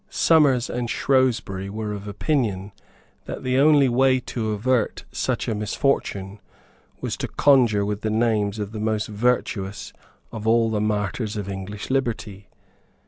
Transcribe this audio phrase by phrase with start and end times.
[0.09, 2.71] Somers and Shrewsbury were of opinion
[3.25, 6.39] that the only way to avert such a misfortune
[7.01, 9.93] was to conjure with the name of the most virtuous
[10.31, 12.49] of all the martyrs of English liberty.